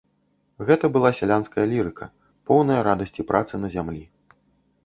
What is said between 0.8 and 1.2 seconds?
была